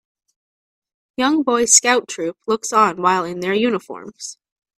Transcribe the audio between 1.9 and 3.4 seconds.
troop looks on while in